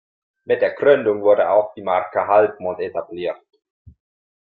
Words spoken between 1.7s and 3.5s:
die Marke „Halbmond“ etabliert.